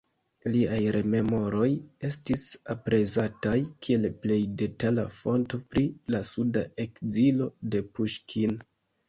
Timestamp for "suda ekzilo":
6.33-7.53